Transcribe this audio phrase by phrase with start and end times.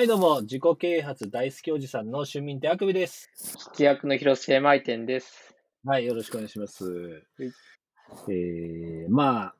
[0.00, 3.30] はい、どうも、自己啓発大好きおじさんの春民手あくびです。
[3.70, 5.54] 聞き役の広瀬舞店です。
[5.84, 7.22] はい、よろしくお願いします。
[7.38, 7.44] い
[8.32, 9.54] えー、まあ、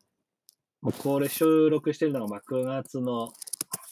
[0.80, 3.34] もうこれ収録してるのがまあ9月の、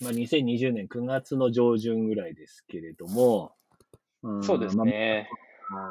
[0.01, 3.53] まあ、2020年9月の上旬ぐらいですけれども、
[4.27, 5.29] んそうですね。
[5.71, 5.91] まあ、ま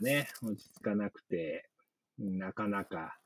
[0.00, 1.68] あね、落ち着かなくて、
[2.18, 3.16] なかなか、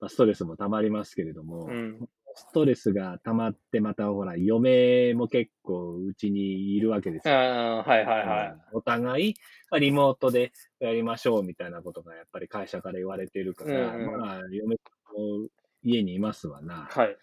[0.00, 2.08] まあ、ストレスも溜まりますけれども、うん。
[2.34, 7.38] ストレスが溜まって、またほら、嫁も結構うちにいるわけですうん、よ。
[7.38, 8.56] はいはいはい。
[8.72, 9.34] お互い、
[9.70, 15.48] まあ、リモートでやりましょうみたいなことがやっぱり会社から言われてるから、うんうんまあ、嫁も
[15.82, 16.88] 家にいますわな。
[16.90, 17.16] はい。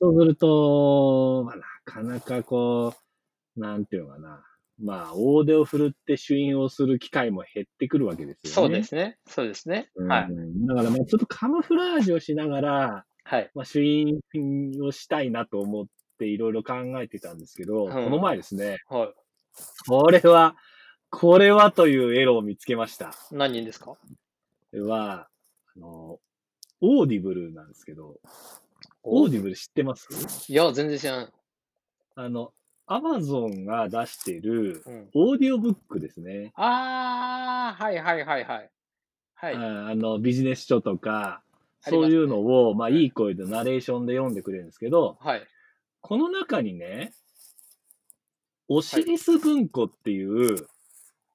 [0.00, 2.94] そうすると、まあ、なかなかこ
[3.56, 4.44] う、なんていうのかな。
[4.78, 8.54] まあ、大手を振るって主演をする機会も減ってくるわけですよね。
[8.54, 9.18] そうですね。
[9.26, 9.88] そうですね。
[9.96, 10.28] うんはい。
[10.66, 13.50] だから、まあ、ちょっとカモフラージュをしながら、はい。
[13.56, 14.20] まあ、主演
[14.82, 19.12] をしたいなと思っていろいろ考えてたんですけど、うんこの前ですね、は
[19.88, 20.54] これは、
[21.10, 23.06] これはというエロを見つけました。
[23.06, 23.10] い。
[23.32, 23.86] 何人ですか？
[23.86, 23.98] こ
[24.72, 25.28] れは、
[25.76, 26.20] あの、
[26.80, 28.20] オーディブルなんですけど、
[29.02, 30.06] オーディブル知ってます？
[30.52, 31.32] いや、全然知らん。
[32.14, 32.52] あの、
[32.86, 35.10] アマゾンが出してるうん。
[35.14, 36.52] オーディオブックですね。
[36.54, 38.70] あー、はいはいはいはい。
[39.34, 39.54] はい。
[39.56, 41.42] ああの、ビジネス書とか、
[41.88, 45.46] そういうのを、まあ、いい声でナレーションで読んでくれるんですけど、はい。
[46.00, 47.12] この中にね、
[48.68, 50.66] オシリス文庫っていう、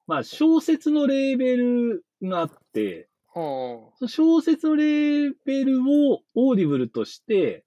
[0.06, 3.08] まあ、小説のレーベルがあって、
[4.06, 7.64] 小説のレーベルをオーディブルとして、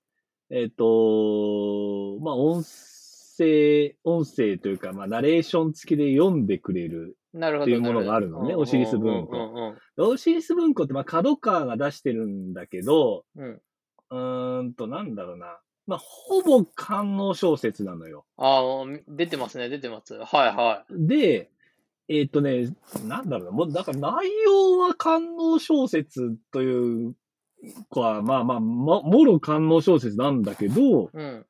[0.51, 7.17] えっ、と、まあ、音声、音声というか、まあ、ナレーション付きで読んでくれる。
[7.35, 7.63] なるほど。
[7.63, 13.45] っていうものがあるのねオシリス文庫オシリス文庫って、まあ、角川が出してるんだけど、うん。
[13.45, 13.61] うん。
[14.09, 15.59] うーんと、なんだろうな。
[15.87, 18.25] まあ、ほぼ官能小説なのよ。
[18.37, 20.15] あー、出てますね、出てます。
[20.15, 21.49] はいはで、
[22.07, 22.73] えっ、とね、
[23.05, 23.51] なんだろうな。
[23.51, 27.15] もう、だから内容は官能小説という
[27.89, 31.09] 子は、まあまあ、ももろ官能小説なんだけど、い。
[31.13, 31.45] うん。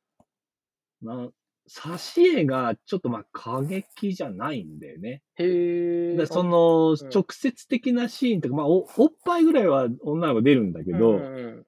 [1.01, 1.29] な
[1.69, 5.21] 挿絵がちょっとまあ過激じゃないんだよね。
[5.37, 6.17] へー。
[6.17, 11.21] でその、うん直接的なシーンとか、まあお、おっぱいぐらいは女の子出るんだけど、うんう
[11.61, 11.65] ん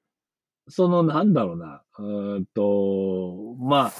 [0.70, 3.92] その、なんだろうな、うーんと、まあ、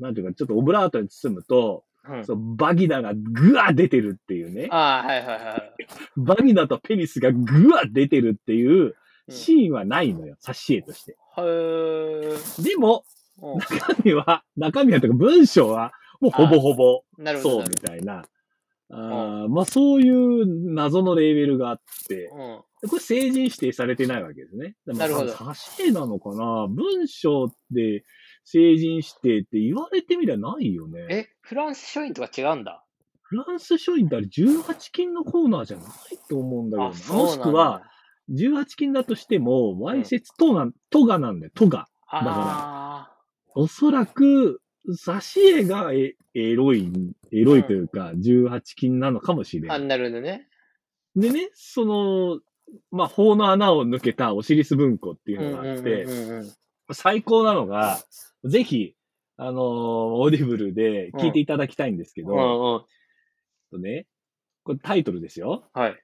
[0.00, 2.24] なんていうか、ちょっとオブラートに包むと、うん。
[2.24, 4.68] そうバギナがぐわー出てるっていうね。
[4.70, 5.86] あー、はいはいはい。
[6.16, 8.96] バギナとペニスがぐわー出てるっていう
[9.28, 11.16] うんシーンはないのよ、挿絵として。
[11.36, 12.62] へー。
[12.64, 17.02] でも、うん中身は、中身はというか文章は、もうほぼほぼ。
[17.40, 18.24] そうみたいな。
[18.90, 22.88] あーまあそういう謎のレーベルがあって、うん。
[22.88, 24.76] これ成人指定されてないわけですね。
[24.86, 26.66] なるほど挿絵なのかな？
[26.68, 28.04] 文章で
[28.44, 31.06] 成人指定って言われてみりゃないよね。
[31.10, 32.82] え、フランス書院とか違うんだ？
[33.22, 35.86] フランス書院ってあれ18金のコーナーじゃない
[36.30, 36.94] と思うんだけどな。
[36.96, 37.82] そうなんだもしくは、、
[38.30, 41.88] 18金だとしても、わいせつトガ、トガなんだよ、トガ。
[42.06, 43.17] あら
[43.54, 46.90] おそらく、挿絵がエエロい、
[47.32, 49.88] エロいというか、18禁なのかもしれーあ、ない。
[49.88, 50.48] なるほどね。
[51.16, 52.40] でね、その、
[52.90, 56.52] まあ、法の穴を抜けたオシリス文庫っていうのがあって、うんうんうんうん
[56.94, 57.98] 最高なのが、
[58.44, 58.94] ぜひ、
[59.36, 62.84] あのーオーディブルで聞いていただきたいんですけど、うんうん。
[63.70, 64.06] とね、
[64.64, 65.64] これタイトルですよ。
[65.74, 66.02] はい。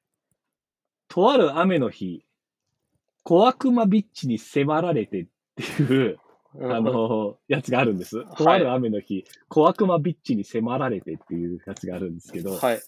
[1.09, 2.27] とある雨の日、
[3.23, 6.19] 小悪魔ビッチに迫られてっていう、
[6.61, 8.19] あの、やつがあるんです。
[8.19, 12.81] いとある雨の日、小悪魔ビッチに迫られてっていうやつがあるんですけど、はい。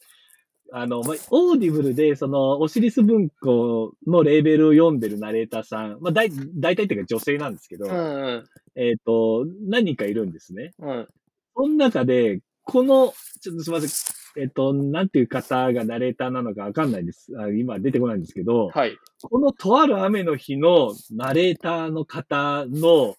[0.73, 8.45] あの、まあ、オーディブルで、その、オシリス文庫のレーベルを読んでるナレーターさん、まあ、だい、大体っていうか女性なんですけど、うんうん。
[8.75, 10.73] えっ、と、何人かいるんですね。
[10.79, 11.09] うん。
[11.55, 14.43] その中で、この、ちょっとすみません。
[14.43, 17.33] えっ、と、なんていう方がナレーターなのかわかんないです。
[17.39, 18.99] あ今出てこないんですけど、はい。
[19.23, 23.17] このとある雨の日のナレーターの方の、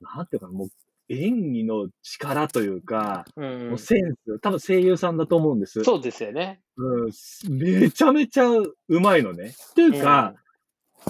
[0.00, 0.68] なんていうかな、もう
[1.08, 3.64] 演技の力というか、うんう。
[3.64, 5.82] もうんセンス、多分声優さんだと思うんです。
[5.84, 6.60] そうですよね。
[6.76, 7.10] うん、
[7.58, 9.54] めちゃめちゃうまいのね。
[9.74, 10.34] というか、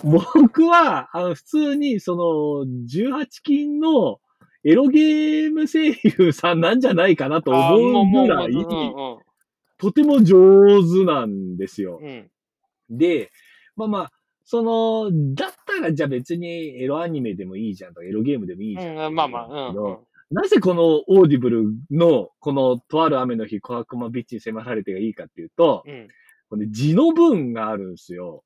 [0.04, 4.20] 僕は、あの、普通に、その、18金の
[4.64, 8.52] エロゲーム声優さんなんじゃないかなと思うぐらい、
[9.78, 12.04] とても上手なんですよう。
[12.04, 12.30] んうん
[12.90, 13.30] で、
[13.76, 14.12] まあまあ、
[14.50, 18.96] その、だったらじゃあ別にエロアニメでもいいじゃんとか、エロゲームでもいいじゃん。
[18.96, 19.06] うん。
[19.08, 19.98] うん、まあまあ、うんうん。
[20.30, 26.08] なぜこのオーディブルの、このとある雨の日、小悪魔ビッチに迫られてがいいかっていうと、うん。
[26.48, 28.42] これ地の文があるんですよ。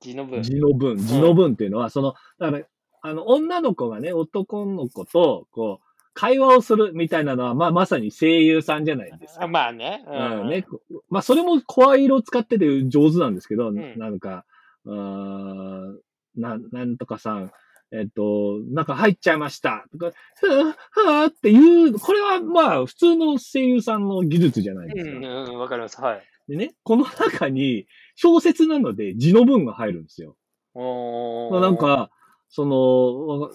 [0.00, 0.42] 地の文。
[0.42, 0.96] 地の文。
[0.96, 2.64] 地の文っていうのは、その、だから、
[3.02, 5.80] あの、女の子がね、男の子と、こ
[6.14, 9.48] 会話をするみたいなのは、まあ、まさに声優さんじゃないですか。
[9.48, 10.02] まあね。
[10.06, 10.64] うん、ね。
[11.10, 14.46] まあ、それも声色を使ってて上手なんですけど、んなんか、
[14.84, 16.00] うーん
[16.36, 17.52] な、なんとかさん、
[17.92, 19.84] えっと、なんか入っちゃいました。
[19.92, 25.16] とか、ふぁ、はぁっていう、これはまあ、普通の声優さんの技術じゃないですか。
[25.16, 26.00] うん、うん、わかります。
[26.00, 26.22] はい。
[26.48, 30.36] でね、この中に、小説なので字の文が入るんですよ。
[30.74, 32.10] まあ、なん、か、
[32.48, 33.50] その、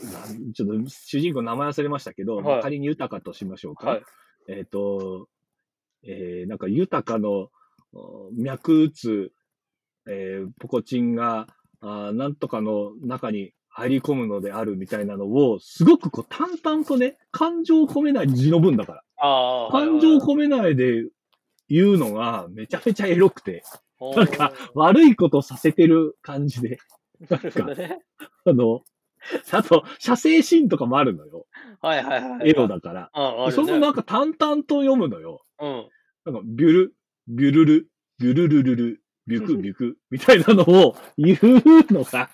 [0.54, 3.90] ちょっと主人公名前忘れましたけど、まあはい仮に豊かとしましょうか。
[3.90, 4.04] はい。
[4.50, 5.28] えっ、と、
[6.04, 7.50] えー、なんか豊かの
[7.94, 9.32] お脈打つ、
[10.10, 11.48] えー、ポコチンが、
[11.80, 19.70] あーなんとかの中に入り込むのであるみたいなのを、すごくこう淡々とね、感情を込めない字の文だから。
[19.72, 21.08] 感情を込めないで
[21.70, 23.64] 言うのがめちゃめちゃエロくて、
[24.00, 26.80] めなんか、悪いことさせてる感じで、
[27.30, 28.00] なるほどね。
[28.46, 28.82] あの、
[29.52, 31.46] あと、射精シーンとかもあるのよ。
[31.82, 32.50] はいはいはい。
[32.50, 32.68] エロ。
[32.68, 33.10] だから。
[33.14, 35.42] ああるねそれもなんか淡々と読むのよ。
[35.60, 35.90] うん。
[36.26, 36.94] なんか、ビュル、
[37.28, 37.88] ビュルル、
[38.20, 42.30] ビュルルルル、ビュクビュク、みたいなのを言うのが、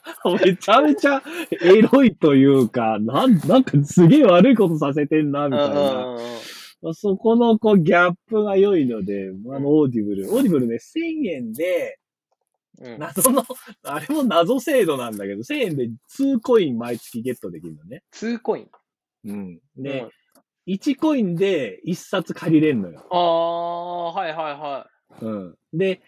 [0.46, 1.22] めちゃめちゃ
[1.62, 6.18] エロいというか、なん、なんかすげえ悪いことさせてんな、みたいな。
[6.94, 10.34] そこのこうギャップが良いので、あの、オーディブル。
[10.34, 11.98] オーディブルね、1000円で、
[12.82, 13.00] うん。
[13.00, 13.46] 謎の、
[13.84, 18.04] あれも謎制度なんだけど、1000円で2コイン毎月ゲットできるのね。
[18.14, 18.68] 2コイン。
[19.26, 19.60] うん。
[19.78, 20.10] うでん、
[20.68, 23.06] 1コインで1冊借りれんのよ。
[23.12, 24.88] ああ、はいはいは
[25.22, 25.56] うん。
[25.74, 26.02] で、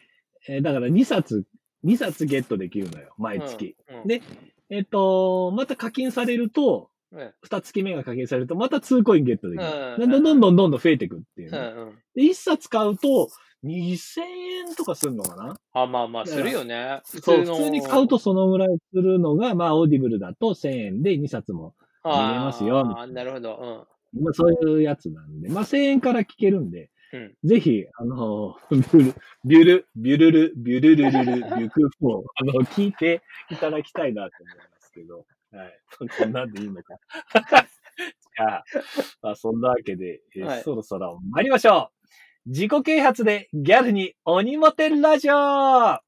[0.48, 1.46] えーだから2冊、
[1.84, 3.22] 2冊ゲットできるのよ、い。
[3.22, 3.76] 毎月。
[3.90, 4.08] うん。
[4.08, 4.22] で
[4.70, 7.20] えっ、と、また課金されると、うん。
[7.20, 9.70] 2月目が課金されると、また2コインゲットできる。
[9.70, 11.96] うんでどんどんどんどんどん増えていくっていううね、んうん。
[12.16, 13.30] で、1冊買うと、
[13.64, 15.58] 2000円とかするのかな？
[15.74, 17.02] あ、まあまあ、するよね。
[17.06, 23.88] そう、の普通に買うとそのぐらいするのが、まあ、オーディブルだと1000円で2冊も、見れますよああ、なるほど。
[24.14, 28.58] まあ、そういうやつなんで、まあ、1000円から聞けるんで、うんぜひ、あの、
[29.46, 35.80] ビュル、ビュル、ルル、ビュルルルル、ビュクフを、あの、聞いていただきたいなと思いますけど、はい。
[36.20, 36.96] こんなんでいいのか。
[38.38, 38.64] じゃあ、
[39.22, 41.92] まあ、そんなわけで、えーはいそろそろ参りましょ
[42.46, 42.50] う。
[42.50, 46.05] 自己啓発でギャルに鬼モテラジオ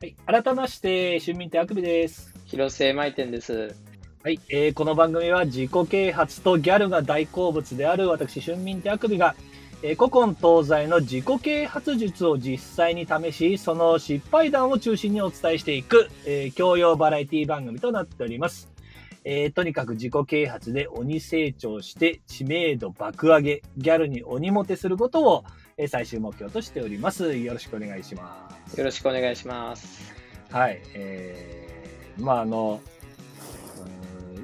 [0.00, 0.14] はい。
[0.26, 2.32] 改めまして、春民ってあくびです。
[2.44, 3.74] 広瀬舞店です。
[4.22, 9.34] はい、えーこの番組は自己啓発とギャルが大好物である私、春民手あくびが、
[9.82, 18.70] えー古今東西の自己啓発術を実際に試し、その失敗談を中心にお伝えしていく、えー教養バラエティ番組となっております。
[19.24, 25.44] えーとにかく自己啓発で鬼成長して知名度爆上げ、ギャルに鬼モテすることを、
[25.78, 27.36] えー最終目標としております。
[27.36, 28.76] よろしくお願いします。
[28.78, 30.12] よろしくお願いします。
[30.50, 32.80] はい、えー、まああの、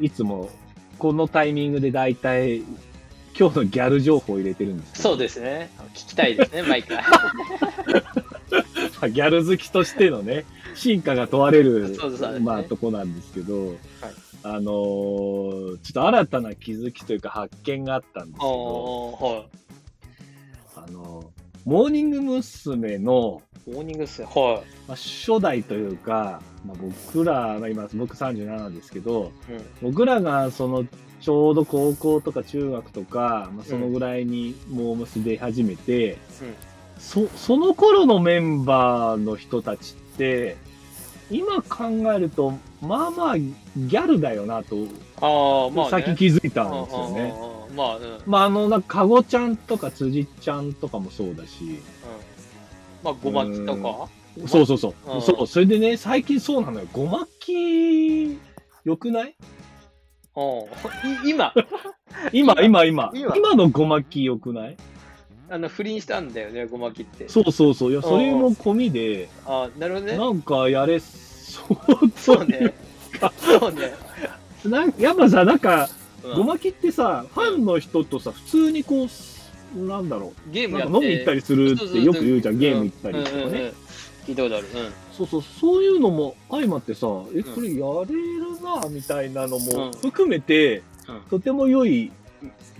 [0.00, 0.48] いつも
[0.98, 2.58] このタイミングで大体
[3.36, 5.70] 今日のギャル情報を入れてるんですそうですね。
[5.94, 6.98] 聞きたいですね、 毎回。
[6.98, 7.04] ま
[9.02, 10.44] あギャル好きとしてのね、
[10.76, 11.98] 進化が問われる、ね
[12.40, 13.74] まあとこなんですけど、
[14.44, 19.63] あのーちょっと新たな気づきというか発見があったんですけど、はい。
[20.86, 22.98] あのーモーニング娘。
[22.98, 24.28] の、モーニングっすね。
[24.34, 29.52] はまあ、初代というか、まあ、僕ら、まあ、今僕37ですけど、い。
[29.52, 29.64] うん。
[29.80, 30.84] 僕らがその
[31.22, 36.18] ちょうど高校とか中学とか、まあ、そのぐらいにモームス出始めて、うん
[36.98, 40.56] そその頃のメンバーの人たちって
[41.28, 44.76] 今考えるとまあまあギャルだよなと、
[45.20, 45.90] ああ、まあ、ね。
[45.90, 47.34] さっき気づいたんですよね。
[47.74, 48.02] うんうんうんうんまあ、うん。
[48.02, 48.20] うん。
[48.26, 51.80] まああのなんかかごちゃんとか辻ちゃんとかもそうだし、
[53.02, 54.08] まあ、ごまきとか？
[54.48, 58.36] そうそうそう、うんそうそれでね最近そうなのよごまき
[58.84, 59.36] よくない？
[60.36, 61.28] うん。
[61.28, 61.52] い 今、
[62.32, 62.84] 今今？
[62.84, 63.54] 今今今？
[63.54, 64.76] のごまきよくない？
[65.50, 67.28] あの、不倫したんだよね、ごまきって。
[67.28, 67.92] そうそうそう。
[67.92, 70.16] いや、それも込みで、あなるほどね。
[70.16, 71.76] なんかやれそう
[72.16, 72.74] そうね。
[73.36, 73.92] そうね。
[74.64, 75.88] なんやっぱさ、なんか、
[76.24, 79.06] うんごまきってさ、ファンの人とさ、普通にこ
[79.76, 80.94] う、なんだろう、ゲームやって。
[80.94, 83.72] 飲み行ったりするってよく言うじゃん、ゲーム行ったりとかうんうんうんね。
[84.26, 84.66] 聞いたことある。
[84.66, 84.92] うん。
[85.12, 92.10] そうそう、そういうのも相まってさ、え、これやれるな、みたいなのもうん含めてうん、とても良い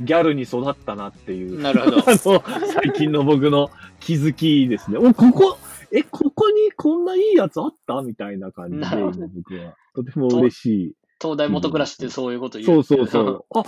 [0.01, 1.61] ギャルに育ったなっていう。
[1.61, 3.71] なるほど あの、最近の僕の
[4.01, 4.97] 気づきですね。
[4.97, 5.59] お、ここ、
[5.93, 8.01] え、こここにこんないいやつあった？
[8.01, 9.75] みたいな感じで、なるほど今僕は。
[9.95, 10.93] とても嬉しい。
[11.25, 12.67] 東大元暮らしってそういうこと言。
[12.67, 13.45] そううそうそう。
[13.57, 13.65] あ、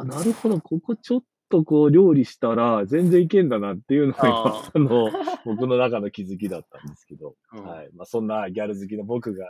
[0.00, 5.10] あ、なるほど、ここちょっとこう料理したら全然いけんだなっていうのが今ああの、
[5.46, 7.90] 僕の中の気づきだったんですけど、うんはい。
[7.94, 9.46] まあそんなギャル好きの僕が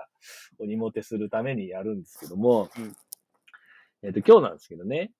[0.61, 2.95] 鬼モテするためにやるんですけども、うん
[4.03, 5.11] えっ、と今日なんですけどね、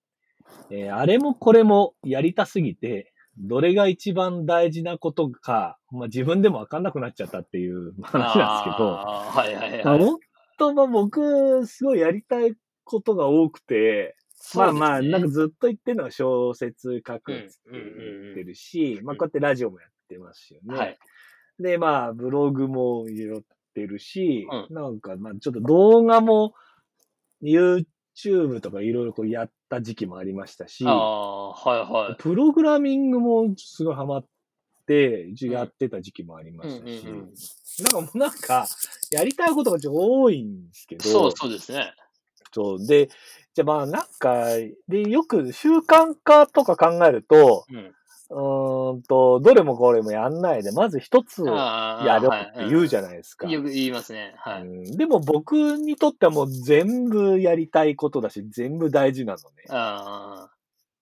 [0.69, 10.28] えーあれもこれもやりたすぎて、どれが一番大事なことか、まあ自分でもわかんなくなっちゃったっていう話なんですけど、あーはいはいまあ、はい。
[10.59, 14.15] とまあ僕、すごいやりたいことが多くて、
[14.55, 17.81] まあまあ、なんかずっと言ってるのは小説書くって言
[18.31, 20.77] ってるし、まあこうやってラジオもやってますよね。
[20.77, 20.97] はい。
[21.59, 23.41] で、まあブログもやっ
[23.73, 26.53] てるし、うなんかまあちょっと動画も
[27.43, 31.53] YouTube とかいろいろこうやった時期もありましたしは
[31.89, 32.15] いはい。
[32.17, 34.29] プログラミングもすごいハマって、
[34.93, 37.33] 一応やってた時期もありまうんしたし、うんうん
[37.79, 38.67] なんかもうなんか、
[39.09, 41.93] やりたいことがちょっと多いんですけど、そうそうですね。
[42.53, 42.85] そう。
[42.85, 43.09] で、
[43.53, 44.47] じゃあまあなんか、
[44.87, 47.95] で、よく習慣化とか考えると、うん。
[48.31, 53.49] うーんと、どれもこれもやんないで、まず一つああやろうはいって言うじゃないですか。
[53.49, 54.35] よく言いますね。
[54.37, 54.61] はい。
[54.63, 59.63] うんでも僕にとってはもう全部やりたいことだし、全部大事なのね。
[59.69, 60.49] あ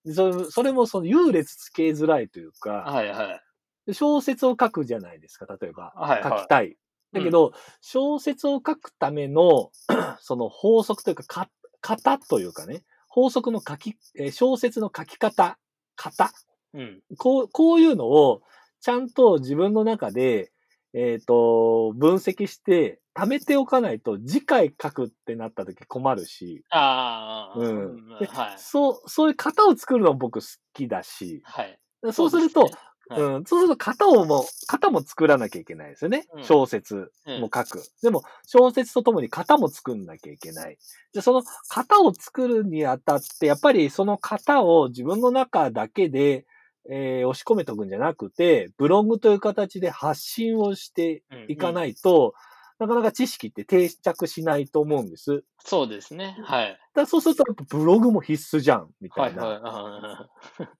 [0.04, 3.47] でそそれもその優劣つけづらいというあ、か、はいはい。
[3.92, 5.92] 小説を書くじゃないですか、例えば。
[5.96, 6.76] はいはい書きたい。
[7.12, 9.70] だけど、小説を書くための、
[10.20, 15.58] その法則というか、か、型というかね、法則の書き、えー小説の書き方、
[15.96, 16.30] 型。
[16.74, 17.00] うん。
[17.16, 18.42] こう、こういうのを、
[18.80, 20.52] ちゃんと自分の中で、
[20.94, 28.58] えっ、と、分析して、貯めておかないと、次回書くってなった時困るし、ああ、うんではい。
[28.58, 31.78] そう、そういう型を作るのも僕好きだし、はい。
[32.12, 32.70] そうすると、
[33.08, 36.26] はいうん、そうすると型をも、型も作らなきゃいけないですよね。
[36.34, 37.82] うん小説も書く。
[38.02, 40.78] でも、小説とともに型も作んなきゃいけない。
[41.12, 41.42] で、その
[41.74, 46.46] 型を作るにあたって、やっぱりその型を自分の中だけで、
[46.90, 52.34] えー押し込めとくんじゃなくて、ブログという形で発信をしていかないと、
[52.78, 55.42] なかなか知識って定着しないと思うんです。
[55.64, 56.36] そうですね。
[56.44, 56.78] はい。
[56.94, 59.44] らそうすると、ブログも必須じゃん、みたな。
[59.44, 60.28] はいいはいあ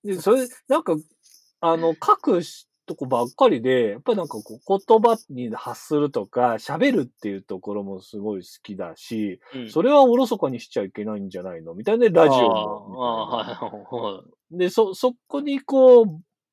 [0.04, 0.94] で、それ、なんか、
[1.60, 2.40] あの、書く
[2.86, 14.22] とこばっかりで、やっぱりなんかこう、言葉に発するとか、喋るっていうところもすごい好きだし、ーうんそれはおろそかにしちゃいけないんじゃないのみたいな、ラジオも。
[14.50, 16.06] で、そ、そこにこう、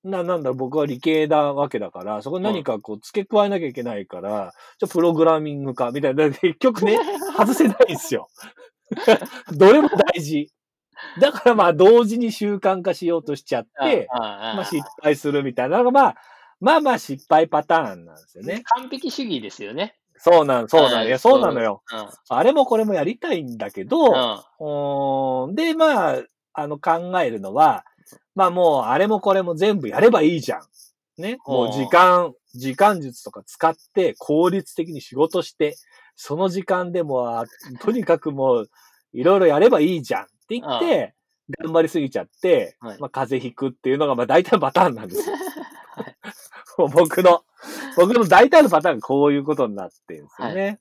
[0.04, 6.98] な、なんだろう、僕は理系なわけだから、そこに何かこう、付け加えなきゃいけないから、じゃあプログラミングか、みたいな、結局ね、
[7.38, 8.28] 外せないんですよ。
[9.54, 10.52] どれも大事。
[11.20, 16.16] だからまあ、同時に習慣化しようとしちゃって、まあ失敗するみたいなのが、まあ、
[16.60, 18.64] まあまあ失敗パターンなんですよね。
[18.66, 19.98] 完璧主義ですよね。
[20.18, 21.84] そうなん、そうなん、はいいや、そうなのよ。
[21.92, 22.10] うん。
[22.30, 24.12] あれもこれもやりたいんだけど、
[25.54, 26.24] で、まあ、
[26.54, 27.86] あの考えるのは、
[28.34, 30.62] まあもうあれもこれも全部やればいいじゃん。
[31.22, 31.38] ね。
[31.46, 35.76] もう時間、時間術とか使って効率的に仕事して、
[36.16, 37.46] その時間でも、あ
[37.82, 38.70] とにかくもう、
[39.12, 41.14] いろいろやればいいじゃんって言って、
[41.62, 43.00] 頑張りすぎちゃって、はい。
[43.00, 45.36] まあ風邪ひくっていうのが、まあ大体のパターンなんですよ。
[46.78, 47.44] もう僕の、
[47.98, 50.80] 僕の大体のパターンがこういうことになってるんですよね。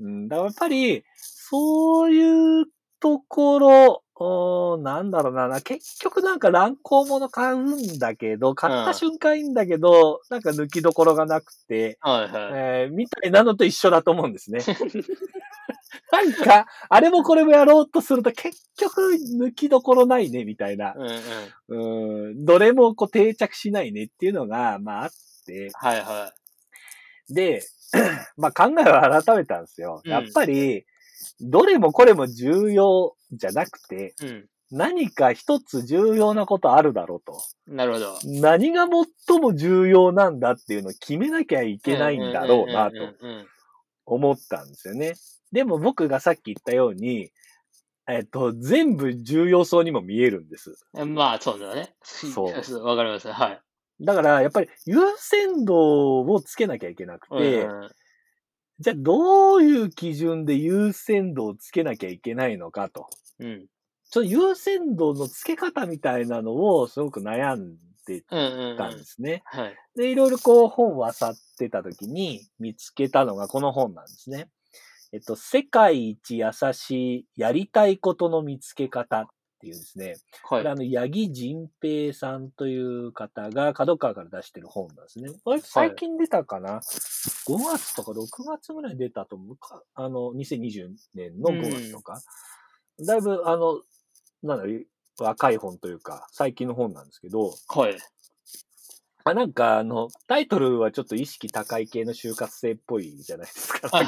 [0.00, 2.66] うん、だからやっぱり、そういう
[3.00, 12.52] ところ、おーなんだろうなな、結局なんか乱行物買うんだけど、買った瞬間いいんだけど、なんか抜きどころがなくて、はいはい。
[12.54, 14.58] えーみたいなのと一緒だと思うんですね。
[16.10, 20.94] なんか、あれもこれもやろうとすると結局抜きどころないね、みたいな。
[20.96, 22.28] うんうん。
[22.28, 25.10] うん、どれもこう定着しないねっていうのが、まああっ
[25.46, 26.32] て、はいは
[27.28, 27.62] で、
[28.36, 30.02] まあ考えを改めたんですよ。
[30.04, 30.84] うんやっぱり、
[31.40, 34.26] どれもこれも重要じゃなくて、い。
[34.26, 34.48] うん。
[34.70, 37.40] 何か一つ重要なことあるだろうと。
[37.66, 38.18] なるほど。
[38.24, 38.86] 何が
[39.26, 42.96] 最も重要なんだっていうのを決めなきゃいけないんだろうなと
[44.04, 45.14] 思ったんですよね。
[45.52, 47.30] でも僕がさっき言ったように、
[48.06, 50.74] えっと、全部重要そうにも見えるんです。
[50.92, 51.94] まあ、そうだね。
[52.02, 52.52] そう
[52.84, 53.30] わかります。
[53.30, 53.60] はい。
[54.00, 57.90] だから、やっぱり優先度をつけなきゃいけなくて、うんうん
[58.80, 63.08] じゃあどういう基準で優先度をつけなきゃいけないのかと。
[63.40, 63.66] うん。
[64.10, 68.76] ちょっと優先度の付け方みたいなのをすごく悩んでうんうんうん。
[68.76, 69.42] たんですね。
[69.44, 69.76] はい。
[69.96, 74.48] で、いろいろこう本を漁ってた時に見つけたのがこの本なんですね。
[75.12, 79.26] えっと、世界一優しいやりたいことの見つけ方っ
[79.58, 80.70] っていうですね、はいこれ。
[80.70, 85.30] あの、八木仁平さんという方が角川から出してる本なんですね。
[85.62, 89.82] 最近出たかな、?5 月とか6月ぐらいに出たと思うか？
[89.94, 92.22] あの、2020年の5月とか。
[93.04, 93.82] だいぶ、あの、
[94.44, 94.86] なんだろう、
[95.18, 97.98] 若い本というか、最近の本なんですけど、はい。
[99.24, 103.90] あなんか、あの、タイトルはちょっと意識高い系の就活生っぽいじゃないですか。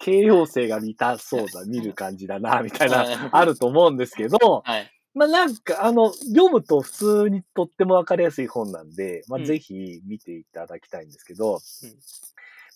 [0.00, 4.90] 形容性が似たそうだ、見る感じだな、みたいな、 あると思うんですけど、はい。
[5.12, 11.90] まあなんか、あの、読むと普通にとってもわかりやすい本なんで、まあうんぜひ見ていただきたいんですけど、うん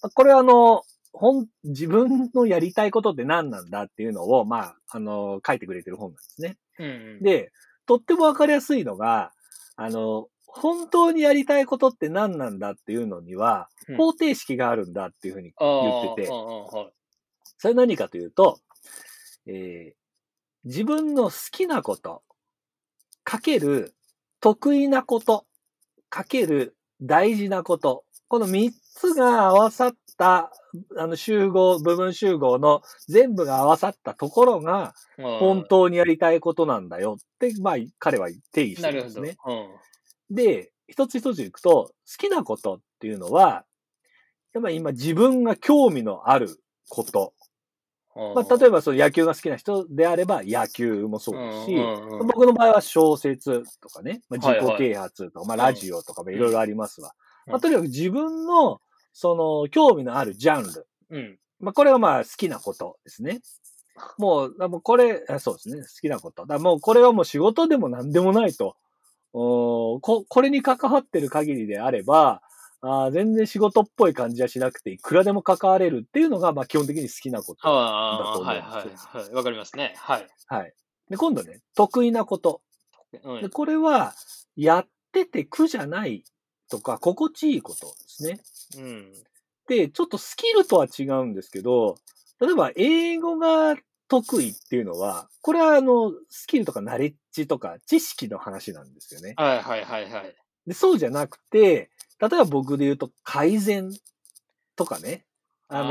[0.03, 6.59] まあこれはあの、本、自分のやりたいことって何なんだっていうのを、まあ、あの、書いてくれてる本なんですね。
[6.79, 7.23] うん。
[7.23, 7.53] で、
[7.87, 9.33] とってもわかりやすいのが、
[9.77, 16.29] あの、本当にやりたいことって何なんだっていうのには、うん方程式があるんだっていうふうに言ってて。
[17.65, 18.61] それ何かというと、
[19.47, 19.95] えー
[20.67, 22.23] 自分の好きなこと、
[23.23, 23.95] かける
[24.41, 25.45] 得意なこと、
[26.09, 30.51] かける大事なこと、この三つが合わさった、
[30.97, 38.91] あの集合、部分集合の全部が合わさったところが本当にやりたいことなんだよって、まあ彼は定義して。
[38.91, 39.37] るんですね。
[39.47, 40.35] うん。
[40.35, 43.67] で、一つ一ついくと、好きなことっていうのは、
[44.55, 47.35] やっぱり今自分が興味のあること。
[48.15, 51.77] まあ、例えばそう野球が好きな人であれば野球もそうですし、
[52.27, 57.15] 僕の場合は小説とかね、まあ、自己啓発とか、まあ、ラジオとかもいろいろありますわ。
[57.47, 58.81] うんまあ、とにかく自分の、
[59.13, 60.87] その、興味のあるジャンル。
[61.11, 61.39] うん。
[61.61, 63.41] まあ、これがまあ好きなことですね。
[64.19, 66.47] もう、もうこれ、あそうですね、好きなこと。
[66.47, 68.77] だもうこれはもう仕事でも何でもないと。
[69.33, 72.41] おーここれに関わってる限りであれば、
[72.87, 77.63] あー全然仕事っぽい感じはしなくて、いくらでも関われるっていうのが、まあ基本的に好きなこと。
[77.63, 79.35] だと思うんはいですよはいはい。
[79.35, 79.95] わかりますね。
[79.97, 80.29] はい。
[80.47, 80.75] はい。
[81.09, 82.61] で、今度ね、得意なこと。
[83.11, 83.51] で、うん。
[83.51, 84.15] これは、
[84.57, 86.25] やってて苦じゃない
[86.71, 88.41] とか、心地いいことですね。
[88.77, 89.13] うん。
[89.67, 91.97] で、ちょっとスキルとは違うんですけど、
[92.41, 93.77] 例えば英語が
[94.09, 99.35] 得意っていうのは、これはあの、スキルとかナレッジとか知識の話なんですよね。
[99.37, 100.37] はいはいはいはい。
[100.67, 101.91] でそうじゃなくて、
[102.29, 103.91] 例えば僕で言うと改善
[104.77, 105.25] とかね、
[105.69, 105.83] あ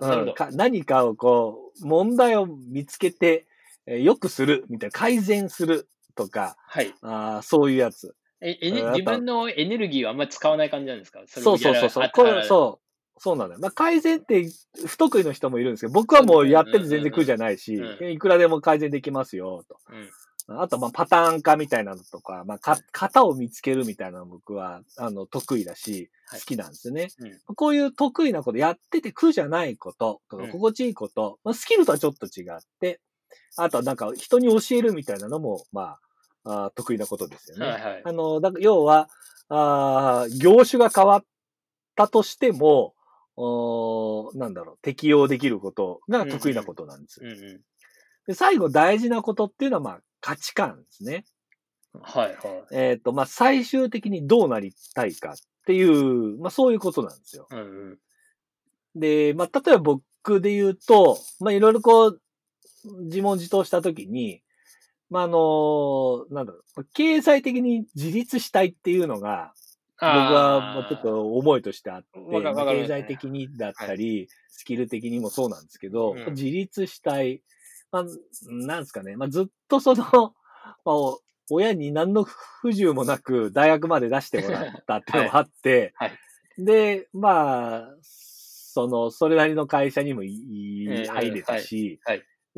[0.00, 3.46] の、うんか何かをこう、問題を見つけて、
[3.86, 6.94] えー良くするみたいな、改善するとか、はい。
[7.02, 8.14] あーそういうやつ。
[8.40, 11.20] え、え自分のエネルギーをあんまり使わない感じなんですか？
[11.26, 12.10] そうそうそうそう。
[12.12, 12.44] これ、う。
[12.44, 13.20] そう。
[13.22, 13.60] そうなんだよ。
[13.60, 14.48] まあ、改善って
[14.86, 19.76] 不得意の人もいるんですけど、僕はもうやってて全然苦じゃないしいくらでも改善できますよ、と。
[20.50, 27.08] うんあと、まあ、パターン化みたいなのとか、まあ、か、型を見つけるみたいなの僕は、あの、得意だし、はい好きなんですよね。
[27.18, 33.00] うんこういう得意なこと、やってて苦じゃないこと、とかうん心地いいこと、まあ、スキルとはちょっと違って、
[33.56, 35.98] あとはなんか人に教えるみたいなのも、ま
[36.44, 37.66] あ、あー得意なことですよね。
[37.66, 38.02] はいはい。
[38.04, 39.08] あの、だ要は、
[39.48, 41.24] あー業種が変わっ
[41.96, 42.94] たとしても、
[43.36, 47.20] おーなんだろう、適用できることが得意なことなんです。
[47.22, 47.60] うんう
[48.26, 51.24] で最後大事なことっていうのは、まあ、価値観ですね。
[51.98, 52.00] ん。
[52.00, 52.36] はいはい。
[52.72, 57.46] えっ、と、まあ、最終的にどうなりたいかっていう、まあ、そういうことなんですよ。
[57.50, 57.98] うんうん。
[58.94, 59.82] で、まあ、例えば
[60.22, 62.20] 僕で言うと、まあ、いろいろこう、
[63.04, 64.42] 自問自答したときに、
[65.10, 69.52] まあ、あの、なんだろう、経済的に自立したいっていうのが、
[70.00, 77.42] 僕はもうちょっと思いとしてあって、経済的にだったり、スキル的にもそうなんですけど、うん自立したい、
[77.92, 78.04] まあ、
[78.48, 80.04] なんですかね、まあ、ずっとその、
[80.84, 81.20] まあ、お
[81.52, 86.12] 親に何の不自由もなく大学まで出してもらったっていうのもあって、 はい
[86.58, 92.00] で、まあ、その、それなりの会社にも入れたし、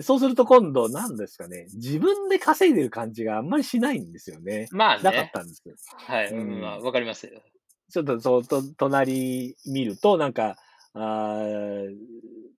[0.01, 4.69] そうすると今度、何ですかね、自分で稼いでる感じがあんまりしないんですよね。
[4.73, 5.31] まあなかっね。
[5.33, 5.75] たんですよ。
[5.97, 6.29] はい。
[6.29, 7.43] うんうんまあわかりますよ。
[7.91, 10.57] ちょっとそう、と、隣見ると、なんか、
[10.95, 11.97] あー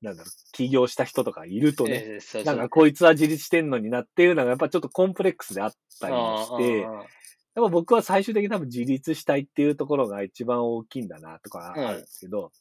[0.05, 2.55] なんだろう、起業した人とかいるとね、えーそうそう。
[2.55, 6.95] なんかこいつは自立してんのになっていうのがやっぱちょっとコンプレックスであったりもして、やっ
[7.55, 12.53] ぱ僕は最終的に多分自立したいっていうところが一番大きいんだなとかあるんですけど、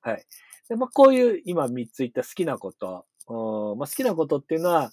[0.00, 0.24] はい。
[0.68, 4.90] で、まあこういう今3つ言った好きなこと、うんまあ好きなことっていうのは、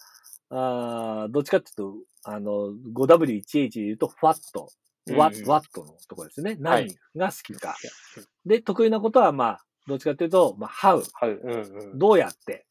[0.49, 4.69] あーどっちかっていうと、あの、5W1H で言うと、ファット、
[5.11, 5.49] ワうんうん。
[5.49, 6.57] ワットのところですね。
[6.61, 6.87] はい。
[7.15, 7.75] 何が好きか。
[8.45, 11.31] で、得意なことは、まあ、どっちかっていうと、まあ、how、はい。
[11.31, 11.99] うんうん。
[11.99, 12.65] どうやって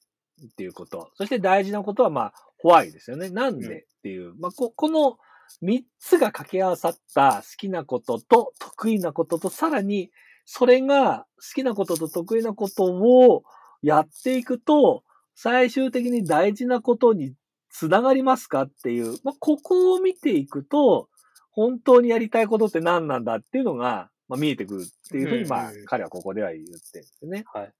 [0.47, 1.11] っていうこと。
[1.15, 3.31] そして大事なことは、まあ、why ですよね。
[3.31, 4.35] なんでっていう。
[4.39, 5.19] まあ、こ、この
[5.63, 10.11] 3つが掛け合わさった好きなことと得意なことと、さらに、
[10.45, 13.45] それが好きなことと得意なことを
[13.83, 17.35] やっていくと、最終的に大事なことに
[17.71, 21.09] つながりますかっていう、まあ、ここを見ていくと、
[21.51, 27.45] 本当にやりたいことって何なんだっていうのが、まあ、見えてくるっていうふうに、まあ彼はここでは言ってるんですよね。
[27.53, 27.73] はい。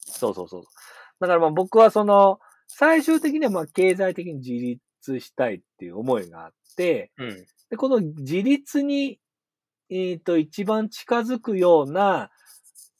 [0.00, 0.62] そうそうそう。
[1.20, 7.46] だからまあ僕はその、最終的にはまあ経済的に自立したいっていう思いがあって、うん。
[7.70, 9.20] で、この自立に、
[9.90, 12.30] えっ、と、一番近づくような、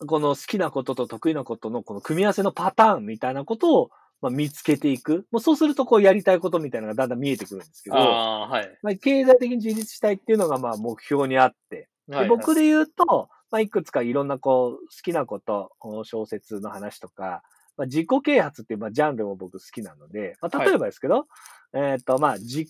[0.06, 5.26] この好きなことと得意なことのこの組み合わせのパターンみたいなことを、まあ、見つけていく。
[5.32, 8.78] もうそうするとこうやりたいことみたいなのがだんだん見えてくるんですけど、あはい。
[8.82, 12.28] まあ、経済的に自立したいっていうのがまあ目標にあって、ではい。
[12.28, 15.70] 僕で言うと、まあ、いくつかいろんなこう、好きなこと、
[16.04, 17.42] 小説の話とか、
[17.76, 21.26] まあ、自己啓発っていう、まあ、ジャンルも僕好きなので、まあ、例えばですけど、
[21.74, 22.68] えっ、と、まあ、自己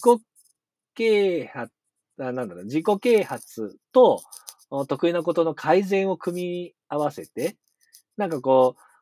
[0.94, 1.72] 啓発、
[2.20, 4.22] あなんだろう、自己啓発と
[4.70, 7.56] お得意なことの改善を組み合わせて、
[8.16, 8.92] なんかこう、うん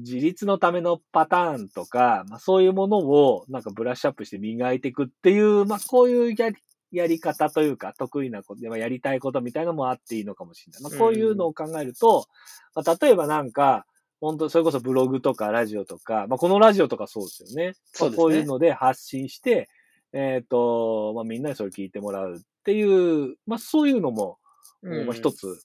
[0.00, 6.56] 自立のためのパターンとか、まあ、そういうものをなんかブラッシュアップして磨いていくっていう、まあ、こういうやり
[6.90, 10.82] やり方というか、得意なこと、まあやりたいことみたいなのもあっていいのかもしれない。
[10.82, 12.26] まあ、こういうのを考えると、
[12.74, 13.86] まあ、例えばなんか、
[14.20, 17.74] 本当それこそブログとかラジオとか、まあ、このラジオとかそうですよね。
[17.92, 19.68] そうですねこういうので発信して、
[20.12, 24.38] えっ、と、まあ、みんなにそれ聞いてもらうっていう、まあ、そういうのも、
[24.82, 25.60] うんまあ、一つ、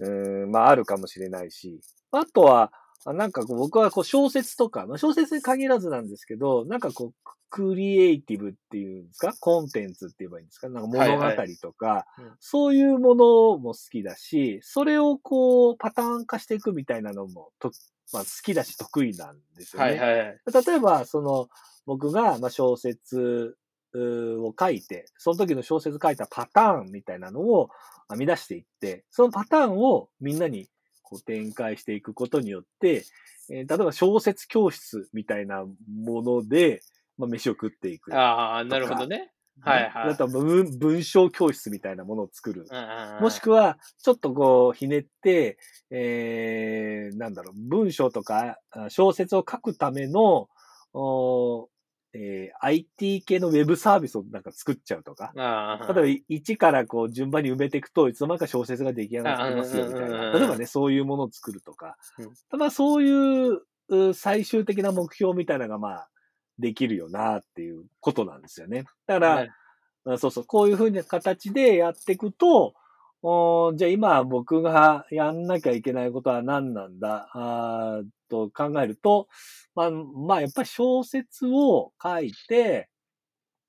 [0.00, 1.80] うん、まあ、あるかもしれないし、
[2.12, 9.32] あとは、あなんかこう僕はこう小説とか、まあ、小説に限らずなんですけど、なんかこう、クリエイティブっていうんですか？
[9.40, 10.68] コンテンツって言えばいいんですか？
[10.68, 11.24] なんか物語
[11.62, 17.70] とか、はいうんそういうものも好きだし、それをこう、パターン化していくみたいなのもと、
[18.12, 19.90] まあ、好きだし得意なんですよね。
[19.90, 20.38] はいはいはい。
[20.66, 21.48] 例えば、その、
[21.86, 23.56] 僕が、まあ、小説
[23.94, 27.70] を書いて、その時の小説書いたパターンみたいなのを
[28.10, 30.68] 編み出していって、そのパターンをみんなに
[31.08, 33.04] こう展開していくことによって、
[33.50, 36.82] えー例えば小説教室みたいなもので、
[37.16, 38.14] まあ、飯を食っていく。
[38.14, 39.32] ああ、なるほどね。
[39.60, 42.66] はいはいあとは文文章教室みたいなものを作る。
[42.70, 45.58] ももしくは、ちょっとこう、ひねって、
[45.90, 50.48] えー、なんだろう、文章とかあ小説を書くための、
[50.92, 51.66] おー
[52.14, 55.32] えー IT 系のウェブサービスをなんか作っちゃうとか。
[55.36, 60.32] 例えば、1からこう、順番に埋めていくと、いつの間にか小説が出来上がってますよ、みたいな。
[60.32, 61.96] 例えばね、そういうものを作るとか。
[62.18, 66.08] うんまあ、そういうう最終的な目標みたいなのが、まあ、
[66.58, 68.84] できるよな、っていうことなんですよね。
[69.06, 69.46] だから、
[70.06, 72.74] あそうそう、こういうふうな形でやっていくと、
[73.20, 77.28] おーじゃあ今僕がやんなきゃいけないことは何なんだ？
[77.32, 79.28] あーと考えると、
[79.74, 82.88] まあ、まあやっぱり小説を書いて、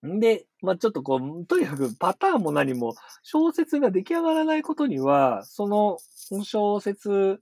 [0.05, 5.97] んで、まあちょっとこう、とにかくパターンも何も小説が出来上がらないことには、その
[6.43, 7.41] 小説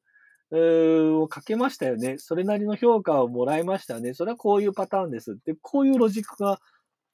[0.51, 2.17] を書けましたよね。
[2.17, 4.13] それなりの評価をもらいましたよね。
[4.13, 6.59] それはこういうパターンですって、こういうロジックが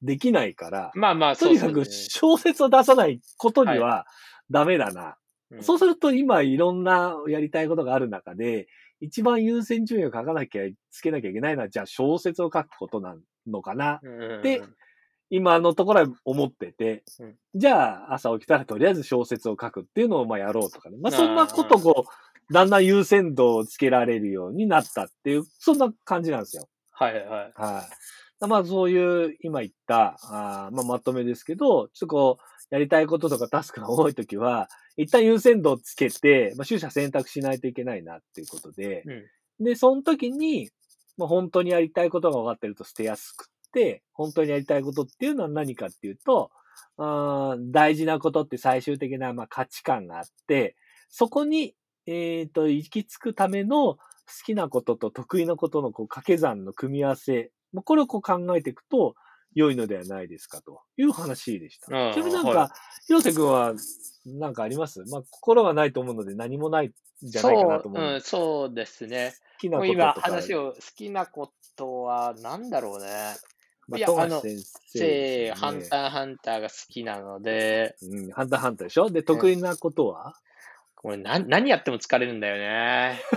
[0.02, 4.06] できないから、まあまあ、とにかく小説を出さないことには
[4.52, 5.02] ダメだな。
[5.02, 5.14] うん
[5.62, 8.68] そうすると今いろんなやりたいことがある中で、
[9.04, 13.16] 一番優先順位を書かなきゃ、つけなきゃいけないのは、じゃあ小説を書くことな
[13.48, 14.00] のかな。
[14.04, 14.62] うんで
[15.30, 20.98] 今のところは思ってて、うんじゃあ朝起きたらとりあえず小説を書くっていうのをまあやろうとかね。
[21.00, 26.68] まあそんなことをこう、だんだん優先度をつけられるようになったっていう、そんな感じなんですよ。
[26.92, 27.52] はいはい。
[27.56, 27.84] は
[28.42, 28.48] い。
[28.48, 39.04] まあそういう今言った、あーまあまとめですけど、ちょっとこう、やりたいこととかタスクが多いときは、一旦優先度をつけて、まあ、取捨選択しないといけないなっていうことで、
[39.60, 40.72] で、その時に、
[41.16, 46.50] まあ、本当にやりたいことが分かってると捨てやすくって、本当にやりたいことっていうのは何かっていうと、
[46.98, 50.76] あー大事なことって最終的なまあ価値観があって、
[51.10, 51.76] そこに、
[52.08, 54.00] えっ、と、行き着くための好
[54.48, 59.14] きなことと得意なことのこう掛け算の組み合わせ、まあこれをこう考えていくと
[59.56, 61.88] 良いのではないですかという話でした。
[61.88, 62.72] ちなみになんか、は
[63.08, 63.74] 広瀬くんは
[64.26, 65.04] なんかあります？
[65.10, 68.02] まあ心はないと思うので何もないんじゃないかなと思う。
[68.02, 69.34] そう、うん、そうですね。
[69.54, 73.08] 好きなこと今話を、好きなことは何だろうね。
[73.88, 79.10] まあ、いや富樫先生ハンターハンターが好きなので、うん、ハンターハンターでしょ？
[79.10, 80.36] で、得意なことは、
[80.96, 83.22] これ何何やっても疲れるんだよね。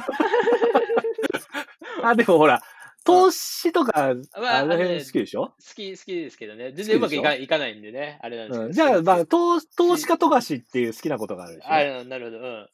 [2.05, 2.63] あ、でもほら、
[3.07, 6.73] 投資とか、まああの辺好きでしょ、好き、好きですけどね。
[6.73, 8.19] 全然うまくいかいかないんでね。
[8.23, 8.67] あれなんですけど。
[8.67, 11.69] うん、じゃあ、まあ、投投資家富樫っていう好きなことがあるでしょ？
[11.73, 12.39] あなるほど。
[12.39, 12.69] うん。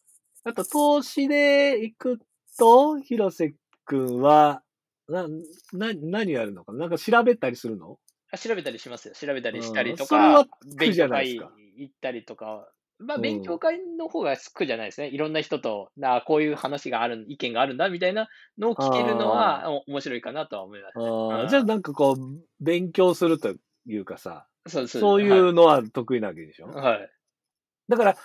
[0.45, 2.19] あと、投資で行く
[2.59, 4.63] と、広瀬くんは、
[5.09, 5.29] な、
[5.73, 6.79] な、何やるのかな？
[6.81, 7.99] なんか調べたりするの？
[8.33, 9.15] あ調べたりしますよ。
[9.15, 10.47] 調べたりしたりとうんそれは
[10.93, 12.69] じゃないですか行ったりとか。
[13.03, 15.09] まあ、うん勉強会の方が苦じゃないですね。
[15.09, 21.05] いろんな人と、なこういう話がある、意見があるんだみたいなのを聞けるのはお面白いかなとは思いますね。
[21.05, 22.17] あうんーじゃあなんかこう、
[22.61, 23.55] 勉強すると
[23.87, 26.85] いうかさ、そうそうそういうのは得意なわけでしょ、はい。
[26.85, 27.11] はい。
[27.89, 28.17] だから、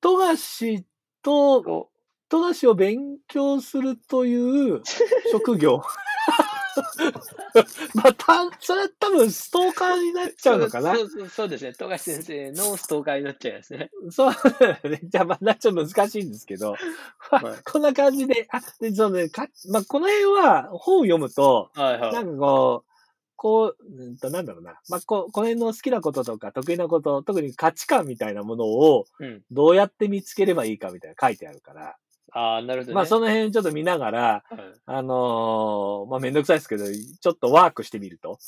[0.00, 0.84] 富樫
[1.22, 1.90] と、こ
[2.28, 4.82] 富樫を勉強するという
[5.30, 5.82] 職業？
[7.94, 10.94] まあ、た、それは多分ストーカーになっちゃうのかな？
[10.94, 11.72] そうそうそうですね。
[11.74, 13.90] 富樫先生のストーカーになっちゃいますね。
[14.10, 15.00] そうだよね。
[15.04, 16.76] じゃあ、まあ、ちょっと難しいんですけど、
[17.30, 22.12] まあはいこんな感じで、あ、で、そのね、か、まあ、この辺は本を読むと、はいはい。
[22.12, 22.92] なんかこう、
[23.36, 24.78] こう、うんと、なんだろうな。
[24.88, 29.42] まあ、ここの辺の好きなこととか得意なこと、特に価値観みたいなものをうん。
[29.50, 31.96] どうやって見つければいいかみたいな書いてあるから、
[32.32, 32.94] ああ、なるほどね。
[32.94, 38.38] まあ、その辺ちょっと見ながら、はいあのーまあ、めんどくさいですけど、ちょっとワークしてみると、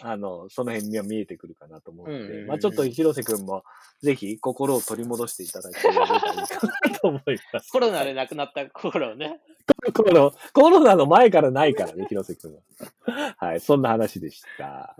[0.00, 3.62] あの、その辺には見えてくるかなと思うので、まあ、ちょっと広瀬くんも、
[4.02, 7.22] ぜひ心を取り戻していただければいいかなと思い
[7.52, 7.70] ます。
[7.70, 9.40] コロナで亡くなった頃ね。
[9.94, 13.34] コロコロナの前からないからね、広瀬くんは。
[13.36, 14.96] はい、そんな話でした。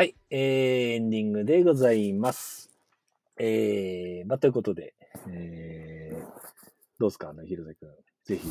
[0.00, 2.70] はい、えー、エンディングでございます。
[3.38, 4.94] えー、まあ、ということで、
[5.28, 6.20] えー、
[6.98, 7.90] どうですか、あの、広瀬くん。
[8.24, 8.48] ぜひ。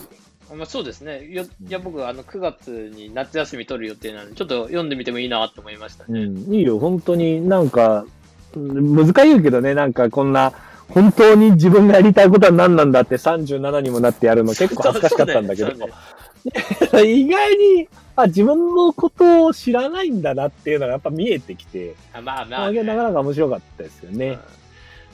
[0.56, 1.26] まあ、そうですね。
[1.26, 6.22] よいや、僕、あの、9月に夏休み取る予定なので、ちょっと読んでみてもいいなと思いましたね。
[6.22, 8.06] うん、いいよ、本当になんか、
[8.56, 10.54] うん難しいけどね、なんかこんな、
[10.90, 15.94] 本当に自分がやりたいことは何なんだって37にもなってやるの結構恥ずかしかったんだけど、そうね
[17.06, 22.84] 意外に、あ、自分のことを知らないんだなっていうのがやっぱ見えてきて、あまあままあ、あ、ね。
[22.84, 24.38] なかなか面白かったですようんね。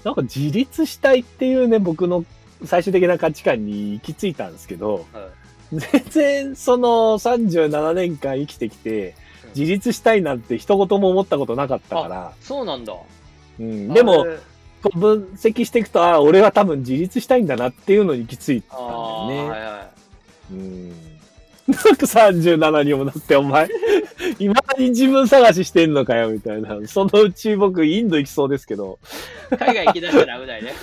[0.03, 2.25] なんか自立したいっていうね、僕の
[2.63, 5.23] 最終的な価値観に行き着いたんですけど、はい
[5.73, 9.15] 全然その37年間生きてきて、
[9.55, 12.93] 自立したいなんて一言も思ったことなかったから、そうなんだ。
[13.59, 14.25] うん、でも
[14.93, 19.33] 分析していくと、あ俺は多分自立したいんだなっていうのに行き着いたんだあよね。
[19.41, 19.89] ーはいは
[20.51, 21.14] うん。
[21.67, 23.67] なんか37にもなって、お前、
[24.37, 26.79] いまだに自分探ししてんのかよ、みたいな。
[26.87, 28.99] そのうち僕、インド行きそうですけど。
[29.51, 29.55] い。
[29.57, 30.73] 海外行きだしたら危ないね。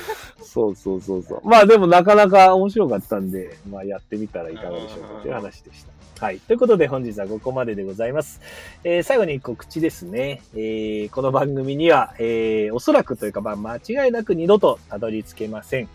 [0.43, 1.41] そうそうそうそう。
[1.45, 6.25] まあでもなかなか面白かったんで、まあやってみたらいかがでしょうかという話でした。
[6.25, 6.39] はい。
[6.39, 8.41] ということで本日はここまででございます。
[8.85, 10.43] えー最後に告知ですね。
[10.55, 15.89] えーこの番組には、えーおそらくというか、まあ間違いなく二度とたどり着けません。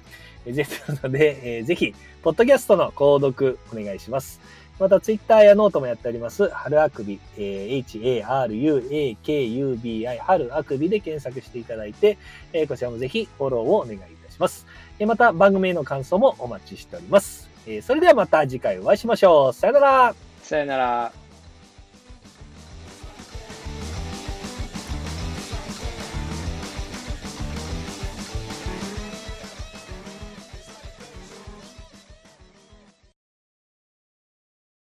[0.46, 4.42] えーですので、えーぜひ、ポッドキャストの購読お願いします。
[4.80, 12.18] また、ツイッターやノートもやっております、春あくび、えー HARUAKUBI、春あくびで検索していただいて、
[12.54, 14.66] えーこちらもぜひフォローをお願いいたします。
[15.00, 17.50] えーまた、番組への感想もお待ちしております。
[17.66, 19.54] えーそれではまた次回お会いしましょう。
[19.54, 21.27] さよならさよなら。